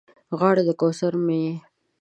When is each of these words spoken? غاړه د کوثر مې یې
غاړه 0.39 0.63
د 0.67 0.69
کوثر 0.79 1.13
مې 1.25 1.37
یې 1.45 1.55